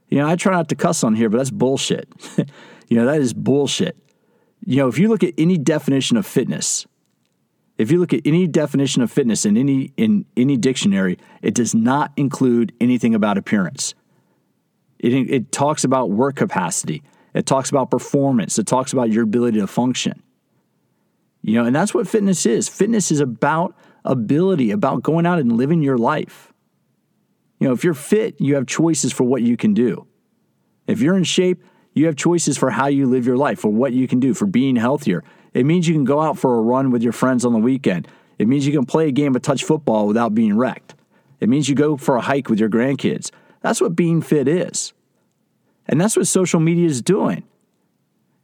You 0.09 0.19
know, 0.19 0.29
I 0.29 0.37
try 0.37 0.53
not 0.53 0.69
to 0.71 0.75
cuss 0.75 1.05
on 1.05 1.15
here, 1.15 1.29
but 1.29 1.39
that's 1.39 1.51
bullshit. 1.51 2.09
you 2.89 2.97
know, 2.97 3.07
that 3.07 3.21
is 3.21 3.33
bullshit. 3.33 3.97
You 4.65 4.77
know, 4.77 4.89
if 4.89 4.99
you 4.99 5.09
look 5.09 5.25
at 5.25 5.35
any 5.39 5.57
definition 5.57 6.17
of 6.17 6.27
fitness, 6.27 6.87
if 7.81 7.91
you 7.91 7.99
look 7.99 8.13
at 8.13 8.21
any 8.27 8.47
definition 8.47 9.01
of 9.01 9.11
fitness 9.11 9.47
in 9.47 9.57
any 9.57 9.95
in 9.97 10.27
any 10.37 10.59
dictionary, 10.59 11.17
it 11.41 11.55
does 11.55 11.75
not 11.75 12.13
include 12.15 12.75
anything 12.79 13.15
about 13.15 13.39
appearance. 13.39 13.95
It, 14.99 15.15
it 15.15 15.51
talks 15.51 15.83
about 15.83 16.11
work 16.11 16.37
capacity. 16.37 17.03
It 17.33 17.47
talks 17.47 17.71
about 17.71 17.91
performance. 17.91 18.59
It 18.59 18.67
talks 18.67 18.93
about 18.93 19.11
your 19.11 19.25
ability 19.25 19.61
to 19.61 19.67
function. 19.67 20.23
You 21.41 21.55
know, 21.55 21.65
and 21.65 21.75
that's 21.75 21.95
what 21.95 22.07
fitness 22.07 22.45
is. 22.45 22.69
Fitness 22.69 23.11
is 23.11 23.21
about 23.21 23.75
ability, 24.05 24.73
about 24.73 25.03
going 25.03 25.25
out 25.25 25.39
and 25.39 25.57
living 25.57 25.83
your 25.83 25.97
life. 25.97 26.53
You 27.61 27.69
know, 27.69 27.73
if 27.73 27.83
you're 27.83 27.95
fit, 27.95 28.39
you 28.39 28.57
have 28.57 28.67
choices 28.67 29.11
for 29.11 29.25
what 29.25 29.41
you 29.41 29.57
can 29.57 29.73
do. 29.73 30.07
If 30.87 31.01
you're 31.01 31.17
in 31.17 31.25
shape, 31.25 31.65
you 31.95 32.07
have 32.07 32.17
choices 32.17 32.59
for 32.59 32.69
how 32.69 32.89
you 32.89 33.07
live 33.07 33.27
your 33.27 33.39
life, 33.39 33.59
for 33.59 33.73
what 33.73 33.95
you 33.95 34.07
can 34.07 34.21
do, 34.21 34.35
for 34.35 34.45
being 34.45 34.77
healthier. 34.77 35.25
It 35.53 35.67
means 35.67 35.89
you 35.89 35.95
can 35.95 36.05
go 36.05 36.21
out 36.21 36.39
for 36.39 36.59
a 36.59 36.63
run 36.63 36.91
with 36.91 37.03
your 37.03 37.13
friends 37.13 37.45
on 37.45 37.53
the 37.53 37.59
weekend. 37.59 38.09
It 38.39 38.49
means 38.49 38.67
you 38.67 38.73
can 38.73 38.87
play 38.87 39.09
a 39.09 39.13
game 39.13 39.35
of 39.35 39.43
touch 39.43 39.65
football 39.65 40.07
without 40.07 40.35
being 40.35 40.57
wrecked. 40.57 40.95
It 41.41 41.49
means 41.49 41.69
you 41.69 41.75
go 41.75 41.97
for 41.97 42.17
a 42.17 42.21
hike 42.21 42.49
with 42.49 42.61
your 42.61 42.69
grandkids. 42.69 43.31
That's 43.61 43.81
what 43.81 43.97
being 43.97 44.23
fit 44.23 44.49
is. 44.49 44.93
And 45.87 46.01
that's 46.01 46.17
what 46.17 46.27
social 46.27 46.61
media 46.61 46.87
is 46.87 47.03
doing. 47.03 47.43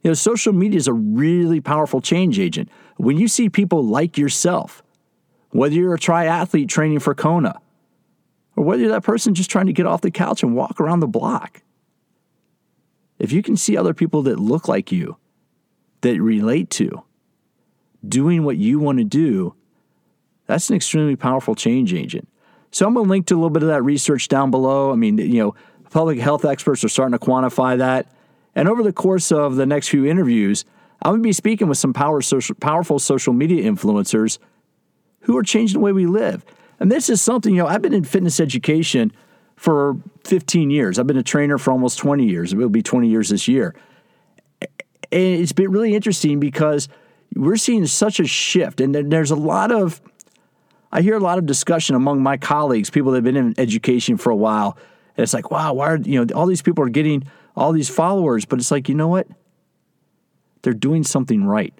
You 0.03 0.11
know, 0.11 0.13
social 0.13 0.53
media 0.53 0.77
is 0.77 0.87
a 0.87 0.93
really 0.93 1.61
powerful 1.61 2.01
change 2.01 2.39
agent. 2.39 2.69
When 2.97 3.17
you 3.17 3.27
see 3.27 3.49
people 3.49 3.83
like 3.83 4.17
yourself, 4.17 4.83
whether 5.49 5.73
you're 5.73 5.93
a 5.93 5.99
triathlete 5.99 6.69
training 6.69 6.99
for 6.99 7.15
Kona, 7.15 7.59
or 8.55 8.63
whether 8.63 8.87
that 8.89 9.03
person 9.03 9.33
just 9.33 9.49
trying 9.49 9.67
to 9.67 9.73
get 9.73 9.85
off 9.85 10.01
the 10.01 10.11
couch 10.11 10.43
and 10.43 10.55
walk 10.55 10.79
around 10.79 10.99
the 10.99 11.07
block, 11.07 11.61
if 13.19 13.31
you 13.31 13.41
can 13.41 13.55
see 13.55 13.77
other 13.77 13.93
people 13.93 14.21
that 14.23 14.39
look 14.39 14.67
like 14.67 14.91
you, 14.91 15.17
that 16.07 16.21
relate 16.21 16.69
to, 16.71 17.03
doing 18.07 18.43
what 18.43 18.57
you 18.57 18.79
want 18.79 18.97
to 18.97 19.03
do, 19.03 19.53
that's 20.45 20.69
an 20.69 20.75
extremely 20.75 21.15
powerful 21.15 21.55
change 21.55 21.93
agent. 21.93 22.27
So 22.71 22.85
I'm 22.85 22.93
going 22.93 23.05
to 23.05 23.09
link 23.09 23.25
to 23.27 23.35
a 23.35 23.37
little 23.37 23.49
bit 23.49 23.63
of 23.63 23.69
that 23.69 23.83
research 23.83 24.27
down 24.27 24.51
below. 24.51 24.91
I 24.91 24.95
mean, 24.95 25.17
you 25.17 25.39
know, 25.39 25.55
public 25.89 26.19
health 26.19 26.45
experts 26.45 26.83
are 26.83 26.89
starting 26.89 27.17
to 27.17 27.25
quantify 27.25 27.77
that. 27.77 28.11
And 28.55 28.67
over 28.67 28.83
the 28.83 28.93
course 28.93 29.31
of 29.31 29.55
the 29.55 29.65
next 29.65 29.89
few 29.89 30.05
interviews, 30.05 30.65
I'm 31.01 31.11
going 31.11 31.23
to 31.23 31.27
be 31.27 31.33
speaking 31.33 31.67
with 31.67 31.77
some 31.77 31.93
power 31.93 32.21
social, 32.21 32.55
powerful 32.55 32.99
social 32.99 33.33
media 33.33 33.69
influencers 33.69 34.39
who 35.21 35.37
are 35.37 35.43
changing 35.43 35.79
the 35.79 35.83
way 35.83 35.91
we 35.91 36.05
live. 36.05 36.43
And 36.79 36.91
this 36.91 37.09
is 37.09 37.21
something, 37.21 37.55
you 37.55 37.61
know, 37.61 37.67
I've 37.67 37.81
been 37.81 37.93
in 37.93 38.03
fitness 38.03 38.39
education 38.39 39.11
for 39.55 39.97
15 40.25 40.69
years. 40.69 40.99
I've 40.99 41.07
been 41.07 41.17
a 41.17 41.23
trainer 41.23 41.57
for 41.57 41.71
almost 41.71 41.97
20 41.97 42.25
years. 42.25 42.53
It 42.53 42.57
will 42.57 42.69
be 42.69 42.83
20 42.83 43.07
years 43.07 43.29
this 43.29 43.47
year. 43.47 43.75
And 45.11 45.41
it's 45.41 45.51
been 45.51 45.71
really 45.71 45.95
interesting 45.95 46.39
because 46.39 46.89
we're 47.35 47.57
seeing 47.57 47.85
such 47.85 48.19
a 48.19 48.25
shift. 48.25 48.81
And 48.81 48.93
there's 49.11 49.31
a 49.31 49.35
lot 49.35 49.71
of, 49.71 50.01
I 50.91 51.01
hear 51.01 51.15
a 51.15 51.19
lot 51.19 51.37
of 51.37 51.45
discussion 51.45 51.95
among 51.95 52.21
my 52.21 52.37
colleagues, 52.37 52.89
people 52.89 53.11
that 53.11 53.17
have 53.17 53.23
been 53.23 53.37
in 53.37 53.53
education 53.57 54.17
for 54.17 54.29
a 54.29 54.35
while. 54.35 54.77
And 55.15 55.23
it's 55.23 55.33
like, 55.33 55.51
wow, 55.51 55.73
why 55.73 55.87
are, 55.87 55.97
you 55.97 56.23
know, 56.23 56.33
all 56.35 56.45
these 56.45 56.61
people 56.61 56.83
are 56.83 56.89
getting 56.89 57.25
all 57.55 57.71
these 57.71 57.89
followers. 57.89 58.45
But 58.45 58.59
it's 58.59 58.71
like, 58.71 58.89
you 58.89 58.95
know 58.95 59.07
what? 59.07 59.27
They're 60.61 60.73
doing 60.73 61.03
something 61.03 61.43
right. 61.43 61.73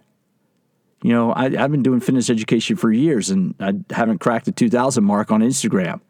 You 1.04 1.14
know, 1.14 1.34
I, 1.34 1.50
have 1.50 1.72
been 1.72 1.84
doing 1.84 2.00
fitness 2.00 2.30
education 2.30 2.76
for 2.76 2.92
years 2.92 3.30
and 3.30 3.54
I 3.60 3.74
haven't 3.92 4.20
cracked 4.20 4.46
the 4.46 4.52
2000 4.52 5.04
mark 5.04 5.32
on 5.32 5.42
Instagram. 5.42 6.02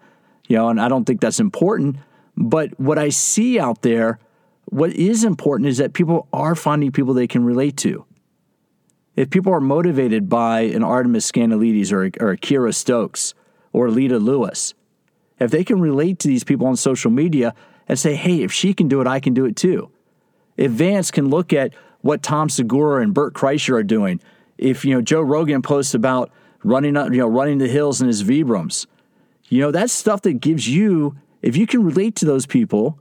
You 0.48 0.58
know, 0.58 0.70
and 0.70 0.80
I 0.80 0.88
don't 0.88 1.04
think 1.04 1.20
that's 1.20 1.42
important. 1.42 1.98
But 2.38 2.80
what 2.80 2.98
I 2.98 3.10
see 3.10 3.60
out 3.60 3.82
there, 3.82 4.20
what 4.70 4.92
is 4.94 5.24
important 5.24 5.70
is 5.70 5.78
that 5.78 5.94
people 5.94 6.28
are 6.32 6.56
finding 6.56 6.92
people 6.92 7.14
they 7.14 7.28
can 7.28 7.44
relate 7.44 7.78
to. 7.78 8.06
If 9.16 9.30
people 9.30 9.54
are 9.54 9.62
motivated 9.62 10.30
by 10.30 10.62
an 10.62 10.84
Artemis 10.84 11.26
Scantalides 11.26 11.92
or, 11.92 12.12
or 12.20 12.32
a 12.32 12.38
Kira 12.38 12.74
Stokes 12.74 13.34
or 13.74 13.90
Lita 13.90 14.20
Lewis, 14.20 14.74
if 15.40 15.52
they 15.52 15.64
can 15.64 15.80
relate 15.80 16.20
to 16.20 16.28
these 16.28 16.44
people 16.44 16.68
on 16.68 16.76
social 16.76 17.12
media 17.12 17.54
and 17.88 17.98
say, 17.98 18.16
hey, 18.16 18.44
if 18.44 18.52
she 18.52 18.74
can 18.74 18.88
do 18.88 19.02
it, 19.02 19.08
I 19.08 19.20
can 19.20 19.34
do 19.34 19.46
it 19.46 19.56
too. 19.56 19.90
If 20.56 20.72
Vance 20.72 21.12
can 21.12 21.30
look 21.30 21.54
at 21.54 21.74
what 22.02 22.22
Tom 22.22 22.50
Segura 22.50 23.02
and 23.02 23.14
Bert 23.14 23.34
Kreischer 23.34 23.76
are 23.76 23.84
doing 23.84 24.20
if 24.58 24.84
you 24.84 24.94
know 24.94 25.02
Joe 25.02 25.22
Rogan 25.22 25.62
posts 25.62 25.94
about 25.94 26.32
running 26.64 26.98
up, 26.98 27.12
you 27.12 27.18
know, 27.18 27.28
running 27.28 27.60
the 27.60 27.68
hills 27.68 28.02
in 28.02 28.08
his 28.08 28.24
Vibrams, 28.24 28.88
you 29.50 29.62
know, 29.62 29.72
that's 29.72 29.94
stuff 29.94 30.22
that 30.24 30.42
gives 30.42 30.68
you, 30.68 31.16
if 31.42 31.56
you 31.56 31.68
can 31.68 31.84
relate 31.84 32.16
to 32.18 32.26
those 32.26 32.46
people, 32.46 33.00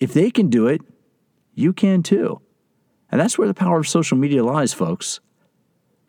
if 0.00 0.12
they 0.12 0.30
can 0.30 0.48
do 0.48 0.66
it, 0.66 0.80
you 1.54 1.72
can 1.72 2.02
too. 2.02 2.40
And 3.10 3.20
that's 3.20 3.38
where 3.38 3.48
the 3.48 3.54
power 3.54 3.78
of 3.78 3.88
social 3.88 4.16
media 4.16 4.44
lies, 4.44 4.72
folks. 4.72 5.20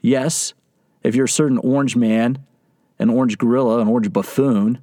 Yes, 0.01 0.53
if 1.03 1.15
you're 1.15 1.25
a 1.25 1.29
certain 1.29 1.57
orange 1.59 1.95
man, 1.95 2.39
an 2.99 3.09
orange 3.09 3.37
gorilla, 3.37 3.79
an 3.79 3.87
orange 3.87 4.11
buffoon, 4.11 4.79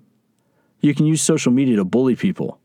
you 0.81 0.95
can 0.95 1.07
use 1.07 1.23
social 1.23 1.53
media 1.53 1.77
to 1.77 1.85
bully 1.85 2.17
people. 2.17 2.59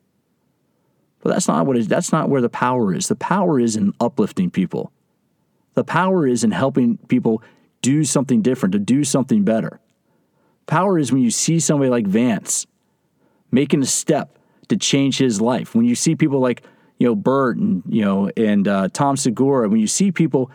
But 1.22 1.34
that's 1.34 1.48
not 1.48 1.66
what 1.66 1.78
is 1.78 1.88
that's 1.88 2.12
not 2.12 2.30
where 2.30 2.42
the 2.42 2.50
power 2.50 2.94
is. 2.94 3.08
The 3.08 3.16
power 3.16 3.60
is 3.60 3.76
in 3.76 3.94
uplifting 4.00 4.50
people. 4.50 4.92
The 5.74 5.84
power 5.84 6.28
is 6.28 6.44
in 6.44 6.52
helping 6.52 6.98
people 7.08 7.44
do 7.82 8.04
something 8.04 8.42
different, 8.42 8.74
to 8.74 8.80
do 8.80 9.04
something 9.04 9.44
better. 9.44 9.80
Power 10.66 10.98
is 10.98 11.12
when 11.12 11.22
you 11.22 11.32
see 11.32 11.60
somebody 11.60 11.90
like 11.90 12.08
Vance 12.08 12.66
making 13.52 13.82
a 13.82 13.86
step 13.86 14.38
to 14.72 14.78
change 14.78 15.18
his 15.18 15.40
life. 15.42 15.76
When 15.76 15.86
you 15.86 15.96
see 15.96 16.16
people 16.16 16.40
like, 16.40 16.64
you 16.98 17.08
know, 17.08 17.16
Bert 17.16 17.58
and, 17.58 17.84
you 17.88 18.04
know, 18.04 18.32
and 18.38 18.68
uh, 18.68 18.88
Tom 18.92 19.18
Segura, 19.18 19.68
when 19.68 19.82
you 19.82 19.88
see 19.88 20.12
people 20.12 20.50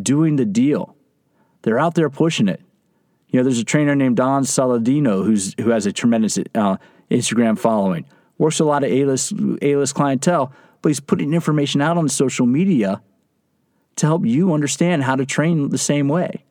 doing 0.00 0.36
the 0.36 0.44
deal, 0.44 0.94
they're 1.62 1.78
out 1.78 1.94
there 1.94 2.10
pushing 2.10 2.48
it. 2.48 2.60
You 3.28 3.40
know, 3.40 3.44
there's 3.44 3.58
a 3.58 3.64
trainer 3.64 3.94
named 3.94 4.16
Don 4.16 4.42
Saladino 4.42 5.24
who's 5.24 5.54
who 5.58 5.70
has 5.70 5.86
a 5.86 5.92
tremendous 5.92 6.38
uh, 6.54 6.76
Instagram 7.10 7.58
following. 7.58 8.04
Works 8.36 8.60
a 8.60 8.64
lot 8.64 8.84
of 8.84 8.90
A-list 8.90 9.32
A-list 9.62 9.94
clientele, 9.94 10.52
but 10.82 10.90
he's 10.90 11.00
putting 11.00 11.32
information 11.32 11.80
out 11.80 11.96
on 11.96 12.08
social 12.10 12.44
media 12.44 13.00
to 13.96 14.06
help 14.06 14.26
you 14.26 14.52
understand 14.52 15.04
how 15.04 15.16
to 15.16 15.24
train 15.24 15.70
the 15.70 15.78
same 15.78 16.08
way. 16.08 16.44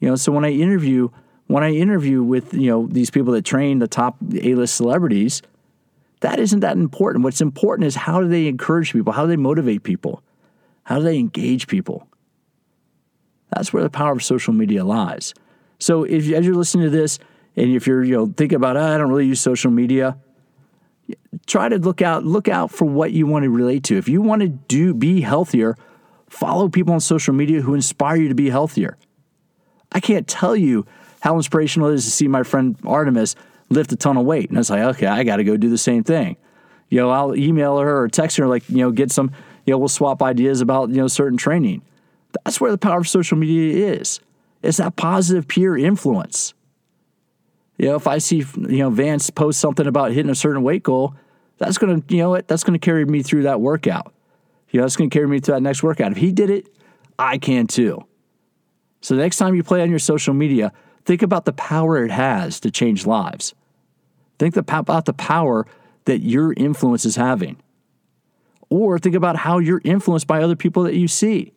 You 0.00 0.08
know, 0.08 0.16
so 0.16 0.32
when 0.32 0.44
I 0.44 0.52
interview 0.52 1.10
when 1.48 1.62
I 1.62 1.72
interview 1.72 2.22
with, 2.22 2.54
you 2.54 2.70
know, 2.70 2.86
these 2.86 3.10
people 3.10 3.34
that 3.34 3.44
train 3.44 3.78
the 3.78 3.88
top 3.88 4.16
A-list 4.22 4.74
celebrities, 4.74 5.42
that 6.22 6.40
isn't 6.40 6.60
that 6.60 6.76
important. 6.76 7.24
What's 7.24 7.40
important 7.40 7.86
is 7.86 7.94
how 7.94 8.20
do 8.20 8.28
they 8.28 8.48
encourage 8.48 8.92
people? 8.92 9.12
How 9.12 9.22
do 9.22 9.28
they 9.28 9.36
motivate 9.36 9.84
people? 9.84 10.22
How 10.82 10.98
do 10.98 11.04
they 11.04 11.18
engage 11.18 11.68
people? 11.68 12.08
That's 13.54 13.72
where 13.72 13.82
the 13.82 13.90
power 13.90 14.12
of 14.12 14.24
social 14.24 14.52
media 14.52 14.84
lies. 14.84 15.34
So 15.78 16.02
if 16.04 16.28
as 16.32 16.44
you're 16.44 16.54
listening 16.54 16.84
to 16.84 16.90
this 16.90 17.18
and 17.54 17.70
if 17.70 17.86
you're, 17.86 18.02
you 18.02 18.16
know, 18.16 18.32
thinking 18.36 18.56
about, 18.56 18.76
oh, 18.76 18.82
I 18.82 18.98
don't 18.98 19.10
really 19.10 19.26
use 19.26 19.40
social 19.40 19.70
media, 19.70 20.16
try 21.46 21.68
to 21.68 21.78
look 21.78 22.00
out 22.00 22.24
look 22.24 22.48
out 22.48 22.70
for 22.70 22.86
what 22.86 23.12
you 23.12 23.26
want 23.26 23.42
to 23.44 23.50
relate 23.50 23.84
to. 23.84 23.98
If 23.98 24.08
you 24.08 24.22
want 24.22 24.42
to 24.42 24.48
do 24.48 24.94
be 24.94 25.20
healthier, 25.20 25.76
Follow 26.32 26.70
people 26.70 26.94
on 26.94 27.00
social 27.00 27.34
media 27.34 27.60
who 27.60 27.74
inspire 27.74 28.16
you 28.16 28.28
to 28.28 28.34
be 28.34 28.48
healthier. 28.48 28.96
I 29.92 30.00
can't 30.00 30.26
tell 30.26 30.56
you 30.56 30.86
how 31.20 31.36
inspirational 31.36 31.90
it 31.90 31.94
is 31.96 32.06
to 32.06 32.10
see 32.10 32.26
my 32.26 32.42
friend 32.42 32.74
Artemis 32.86 33.36
lift 33.72 33.92
a 33.92 33.96
ton 33.96 34.16
of 34.16 34.24
weight. 34.24 34.50
And 34.50 34.58
it's 34.58 34.70
like, 34.70 34.80
okay, 34.80 35.06
I 35.06 35.24
got 35.24 35.36
to 35.36 35.44
go 35.44 35.56
do 35.56 35.68
the 35.68 35.78
same 35.78 36.04
thing. 36.04 36.36
You 36.88 36.98
know, 36.98 37.10
I'll 37.10 37.34
email 37.34 37.78
her 37.78 38.02
or 38.02 38.08
text 38.08 38.36
her, 38.36 38.46
like, 38.46 38.68
you 38.68 38.78
know, 38.78 38.90
get 38.90 39.10
some, 39.10 39.32
you 39.64 39.72
know, 39.72 39.78
we'll 39.78 39.88
swap 39.88 40.22
ideas 40.22 40.60
about, 40.60 40.90
you 40.90 40.96
know, 40.96 41.08
certain 41.08 41.38
training. 41.38 41.82
That's 42.44 42.60
where 42.60 42.70
the 42.70 42.78
power 42.78 42.98
of 42.98 43.08
social 43.08 43.36
media 43.36 43.92
is. 43.92 44.20
It's 44.62 44.76
that 44.76 44.96
positive 44.96 45.48
peer 45.48 45.76
influence. 45.76 46.54
You 47.78 47.88
know, 47.88 47.96
if 47.96 48.06
I 48.06 48.18
see, 48.18 48.44
you 48.56 48.78
know, 48.78 48.90
Vance 48.90 49.30
post 49.30 49.58
something 49.58 49.86
about 49.86 50.12
hitting 50.12 50.30
a 50.30 50.34
certain 50.34 50.62
weight 50.62 50.82
goal, 50.82 51.14
that's 51.58 51.78
going 51.78 52.02
to, 52.02 52.14
you 52.14 52.22
know 52.22 52.30
what, 52.30 52.46
that's 52.46 52.64
going 52.64 52.78
to 52.78 52.84
carry 52.84 53.04
me 53.04 53.22
through 53.22 53.42
that 53.44 53.60
workout. 53.60 54.12
You 54.70 54.78
know, 54.78 54.84
that's 54.84 54.96
going 54.96 55.10
to 55.10 55.14
carry 55.14 55.26
me 55.26 55.40
to 55.40 55.52
that 55.52 55.62
next 55.62 55.82
workout. 55.82 56.12
If 56.12 56.18
he 56.18 56.32
did 56.32 56.50
it, 56.50 56.68
I 57.18 57.38
can 57.38 57.66
too. 57.66 58.04
So 59.00 59.16
the 59.16 59.22
next 59.22 59.38
time 59.38 59.54
you 59.54 59.62
play 59.62 59.82
on 59.82 59.90
your 59.90 59.98
social 59.98 60.32
media, 60.34 60.72
think 61.04 61.22
about 61.22 61.44
the 61.44 61.52
power 61.52 62.04
it 62.04 62.10
has 62.10 62.60
to 62.60 62.70
change 62.70 63.06
lives. 63.06 63.54
Think 64.38 64.56
about 64.56 65.04
the 65.04 65.12
power 65.12 65.66
that 66.04 66.20
your 66.20 66.52
influence 66.54 67.04
is 67.04 67.16
having. 67.16 67.56
Or 68.70 68.98
think 68.98 69.14
about 69.14 69.36
how 69.36 69.58
you're 69.58 69.82
influenced 69.84 70.26
by 70.26 70.42
other 70.42 70.56
people 70.56 70.82
that 70.84 70.94
you 70.94 71.06
see. 71.06 71.52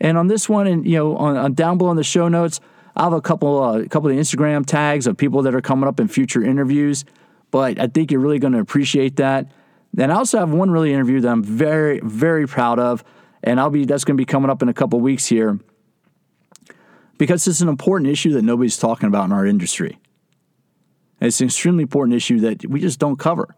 And 0.00 0.16
on 0.16 0.28
this 0.28 0.48
one, 0.48 0.66
and 0.66 0.86
you 0.86 0.96
know, 0.96 1.16
on, 1.16 1.36
on 1.36 1.54
down 1.54 1.78
below 1.78 1.90
in 1.90 1.96
the 1.96 2.04
show 2.04 2.28
notes, 2.28 2.60
I 2.96 3.04
have 3.04 3.12
a 3.12 3.20
couple, 3.20 3.62
uh, 3.62 3.78
a 3.80 3.88
couple 3.88 4.10
of 4.10 4.16
Instagram 4.16 4.64
tags 4.64 5.06
of 5.06 5.16
people 5.16 5.42
that 5.42 5.54
are 5.54 5.60
coming 5.60 5.88
up 5.88 6.00
in 6.00 6.08
future 6.08 6.42
interviews. 6.42 7.04
But 7.50 7.78
I 7.78 7.86
think 7.86 8.10
you're 8.10 8.20
really 8.20 8.38
going 8.38 8.52
to 8.54 8.60
appreciate 8.60 9.16
that. 9.16 9.50
And 9.96 10.12
I 10.12 10.16
also 10.16 10.38
have 10.38 10.50
one 10.50 10.70
really 10.70 10.92
interview 10.92 11.20
that 11.20 11.28
I'm 11.28 11.42
very, 11.42 12.00
very 12.00 12.46
proud 12.46 12.78
of, 12.78 13.02
and 13.42 13.58
I'll 13.58 13.70
be 13.70 13.84
that's 13.84 14.04
going 14.04 14.16
to 14.16 14.20
be 14.20 14.26
coming 14.26 14.50
up 14.50 14.62
in 14.62 14.68
a 14.68 14.74
couple 14.74 15.00
weeks 15.00 15.26
here 15.26 15.58
because 17.18 17.46
it's 17.46 17.60
an 17.60 17.68
important 17.68 18.10
issue 18.10 18.32
that 18.32 18.42
nobody's 18.42 18.76
talking 18.76 19.08
about 19.08 19.24
in 19.24 19.32
our 19.32 19.44
industry. 19.44 19.98
It's 21.20 21.40
an 21.40 21.46
extremely 21.46 21.82
important 21.82 22.14
issue 22.16 22.40
that 22.40 22.66
we 22.66 22.80
just 22.80 22.98
don't 22.98 23.18
cover. 23.18 23.54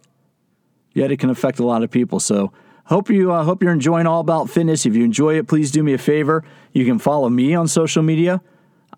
Yet 0.94 1.12
it 1.12 1.18
can 1.18 1.30
affect 1.30 1.58
a 1.58 1.64
lot 1.64 1.82
of 1.82 1.90
people. 1.90 2.20
So 2.20 2.52
hope 2.84 3.10
you 3.10 3.32
uh, 3.32 3.44
hope 3.44 3.62
you're 3.62 3.72
enjoying 3.72 4.06
all 4.06 4.20
about 4.20 4.50
fitness. 4.50 4.86
If 4.86 4.94
you 4.94 5.04
enjoy 5.04 5.38
it, 5.38 5.46
please 5.46 5.70
do 5.70 5.82
me 5.82 5.92
a 5.92 5.98
favor. 5.98 6.44
You 6.72 6.84
can 6.84 6.98
follow 6.98 7.28
me 7.28 7.54
on 7.54 7.68
social 7.68 8.02
media. 8.02 8.40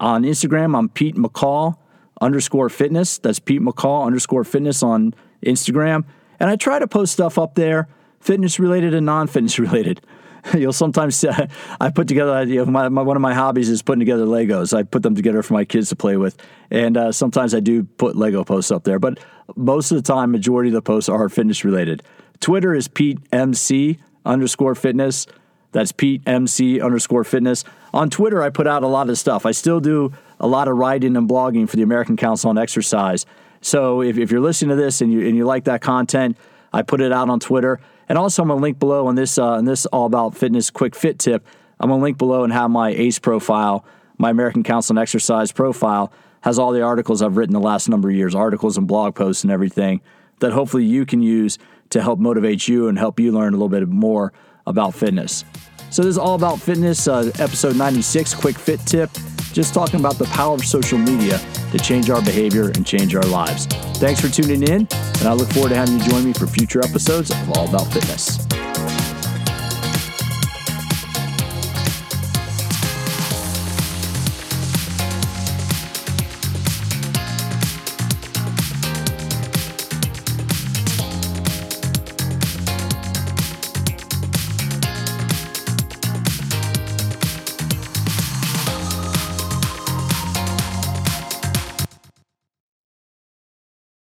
On 0.01 0.23
Instagram, 0.23 0.77
I'm 0.77 0.89
Pete 0.89 1.17
McCall 1.17 1.77
underscore 2.21 2.69
fitness. 2.69 3.19
That's 3.19 3.39
Pete 3.39 3.61
McCall 3.61 4.07
underscore 4.07 4.45
fitness 4.45 4.83
on 4.83 5.15
Instagram. 5.45 6.05
And 6.41 6.49
I 6.49 6.57
try 6.57 6.79
to 6.79 6.87
post 6.87 7.13
stuff 7.13 7.39
up 7.39 7.55
there, 7.55 7.89
fitness 8.21 8.59
related 8.59 8.95
and 8.95 9.05
non 9.05 9.27
fitness 9.27 9.59
related. 9.59 10.01
You'll 10.57 10.73
sometimes 10.73 11.23
uh, 11.25 11.47
I 11.81 11.91
put 11.91 12.09
together 12.09 12.43
you 12.45 12.65
know, 12.65 12.71
my, 12.71 12.89
my, 12.89 13.03
one 13.03 13.17
of 13.17 13.21
my 13.21 13.35
hobbies 13.35 13.69
is 13.69 13.83
putting 13.83 14.01
together 14.01 14.25
Legos. 14.25 14.77
I 14.77 14.83
put 14.83 15.03
them 15.03 15.15
together 15.15 15.43
for 15.43 15.55
my 15.55 15.65
kids 15.65 15.89
to 15.91 15.97
play 15.97 16.17
with, 16.17 16.37
and 16.71 16.97
uh, 16.97 17.13
sometimes 17.13 17.55
I 17.55 17.61
do 17.61 17.85
put 17.85 18.17
Lego 18.17 18.45
posts 18.45 18.71
up 18.71 18.85
there. 18.85 18.99
But 18.99 19.19
most 19.57 19.91
of 19.93 19.97
the 19.97 20.03
time, 20.03 20.33
majority 20.33 20.71
of 20.71 20.75
the 20.75 20.83
posts 20.83 21.09
are 21.09 21.29
fitness 21.29 21.65
related. 21.65 22.03
Twitter 22.41 22.75
is 22.75 22.89
Pete 22.89 23.19
MC 23.33 23.99
underscore 24.25 24.75
fitness. 24.75 25.27
That's 25.71 25.93
Pete 25.93 26.23
MC 26.27 26.81
underscore 26.81 27.25
fitness. 27.25 27.65
On 27.95 28.11
Twitter, 28.11 28.43
I 28.43 28.51
put 28.51 28.67
out 28.67 28.83
a 28.83 28.89
lot 28.89 29.09
of 29.09 29.19
stuff. 29.19 29.47
I 29.47 29.53
still 29.53 29.81
do 29.81 30.13
a 30.41 30.47
lot 30.47 30.69
of 30.69 30.77
writing 30.77 31.17
and 31.17 31.29
blogging 31.29 31.69
for 31.69 31.77
the 31.77 31.83
American 31.83 32.17
Council 32.17 32.51
on 32.51 32.59
Exercise. 32.59 33.27
So 33.61 34.03
if, 34.03 34.19
if 34.19 34.31
you're 34.31 34.41
listening 34.41 34.77
to 34.77 34.83
this 34.83 35.01
and 35.01 35.13
you 35.13 35.27
and 35.27 35.37
you 35.37 35.47
like 35.47 35.65
that 35.65 35.81
content, 35.81 36.37
I 36.73 36.83
put 36.83 37.01
it 37.01 37.13
out 37.13 37.31
on 37.31 37.41
Twitter. 37.41 37.81
And 38.13 38.19
also, 38.19 38.43
I'm 38.43 38.49
gonna 38.49 38.61
link 38.61 38.79
below 38.79 39.07
on 39.07 39.15
this 39.15 39.39
uh, 39.39 39.53
on 39.53 39.65
this 39.65 39.87
all 39.87 40.05
about 40.05 40.37
fitness 40.37 40.69
quick 40.69 40.95
fit 40.95 41.19
tip. 41.19 41.47
I'm 41.81 41.89
gonna 41.89 42.03
link 42.03 42.19
below 42.19 42.45
and 42.45 42.53
have 42.53 42.71
my 42.71 42.91
ACE 42.91 43.19
profile, 43.19 43.87
my 44.19 44.29
American 44.29 44.63
Council 44.63 44.93
on 44.93 45.03
Exercise 45.03 45.51
profile, 45.51 46.13
has 46.43 46.59
all 46.59 46.73
the 46.73 46.83
articles 46.83 47.23
I've 47.23 47.39
written 47.39 47.55
the 47.55 47.59
last 47.59 47.89
number 47.89 48.11
of 48.11 48.15
years, 48.15 48.35
articles 48.35 48.77
and 48.77 48.87
blog 48.87 49.15
posts 49.15 49.45
and 49.45 49.51
everything 49.51 50.03
that 50.41 50.53
hopefully 50.53 50.85
you 50.85 51.07
can 51.07 51.23
use 51.23 51.57
to 51.89 52.03
help 52.03 52.19
motivate 52.19 52.69
you 52.69 52.87
and 52.87 52.99
help 52.99 53.19
you 53.19 53.33
learn 53.33 53.55
a 53.55 53.57
little 53.57 53.71
bit 53.71 53.89
more 53.89 54.35
about 54.67 54.93
fitness. 54.93 55.47
So 55.89 56.03
this 56.03 56.11
is 56.11 56.19
all 56.19 56.35
about 56.35 56.61
fitness, 56.61 57.09
uh, 57.09 57.33
episode 57.39 57.77
96, 57.77 58.35
quick 58.35 58.59
fit 58.59 58.81
tip 58.81 59.09
just 59.53 59.75
talking 59.75 60.01
about 60.01 60.19
the 60.19 60.25
power 60.27 60.55
of 60.55 60.65
social 60.65 60.99
media 60.99 61.39
to 61.71 61.79
change 61.79 62.11
our 62.11 62.23
behavior 62.23 62.69
and 62.69 62.87
change 62.87 63.15
our 63.15 63.23
lives. 63.25 63.67
Thanks 63.99 64.21
for 64.21 64.29
tuning 64.29 64.63
in, 64.63 64.89
and 64.91 65.29
I 65.29 65.33
look 65.33 65.53
forward 65.53 65.71
to 65.71 65.77
having 65.77 65.99
you 65.99 66.05
join 66.09 66.25
me 66.25 66.33
for 66.33 66.47
future 66.47 66.81
episodes 66.81 67.31
of 67.31 67.51
All 67.53 67.69
About 67.69 67.93
Fitness. 67.93 68.52